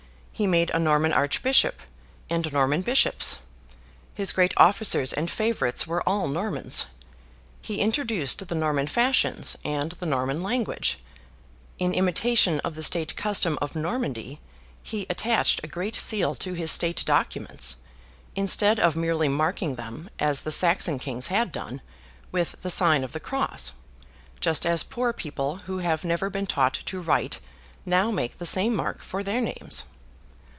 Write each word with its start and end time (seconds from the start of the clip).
He 0.33 0.47
made 0.47 0.71
a 0.71 0.79
Norman 0.79 1.13
Archbishop, 1.13 1.81
and 2.27 2.51
Norman 2.51 2.81
Bishops; 2.81 3.41
his 4.15 4.31
great 4.31 4.55
officers 4.57 5.13
and 5.13 5.29
favourites 5.29 5.85
were 5.85 6.01
all 6.09 6.27
Normans; 6.27 6.87
he 7.61 7.77
introduced 7.79 8.47
the 8.47 8.55
Norman 8.55 8.87
fashions 8.87 9.55
and 9.63 9.91
the 9.91 10.07
Norman 10.07 10.41
language; 10.41 10.97
in 11.77 11.93
imitation 11.93 12.59
of 12.61 12.73
the 12.73 12.81
state 12.81 13.15
custom 13.15 13.59
of 13.61 13.75
Normandy, 13.75 14.39
he 14.81 15.05
attached 15.11 15.61
a 15.63 15.67
great 15.67 15.93
seal 15.93 16.33
to 16.33 16.53
his 16.55 16.71
state 16.71 17.05
documents, 17.05 17.75
instead 18.35 18.79
of 18.79 18.95
merely 18.95 19.29
marking 19.29 19.75
them, 19.75 20.09
as 20.17 20.41
the 20.41 20.49
Saxon 20.49 20.97
Kings 20.97 21.27
had 21.27 21.51
done, 21.51 21.83
with 22.31 22.55
the 22.63 22.71
sign 22.71 23.03
of 23.03 23.11
the 23.13 23.19
cross—just 23.19 24.65
as 24.65 24.81
poor 24.83 25.13
people 25.13 25.57
who 25.67 25.77
have 25.77 26.03
never 26.03 26.31
been 26.31 26.47
taught 26.47 26.73
to 26.85 26.99
write, 26.99 27.39
now 27.85 28.09
make 28.09 28.39
the 28.39 28.47
same 28.47 28.73
mark 28.75 29.03
for 29.03 29.21
their 29.21 29.39
names. 29.39 29.83